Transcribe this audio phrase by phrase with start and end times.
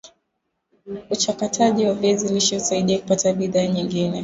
[1.09, 4.19] uchakataji wa viazi lishe husaidia kupata bidhaa nyingine